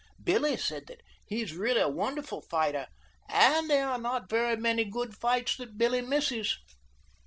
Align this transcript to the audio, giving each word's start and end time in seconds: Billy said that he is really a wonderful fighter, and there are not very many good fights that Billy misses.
Billy 0.23 0.57
said 0.57 0.87
that 0.87 1.01
he 1.27 1.43
is 1.43 1.53
really 1.53 1.79
a 1.79 1.87
wonderful 1.87 2.41
fighter, 2.41 2.87
and 3.29 3.69
there 3.69 3.87
are 3.87 3.99
not 3.99 4.31
very 4.31 4.55
many 4.57 4.83
good 4.83 5.15
fights 5.15 5.55
that 5.57 5.77
Billy 5.77 6.01
misses. 6.01 6.57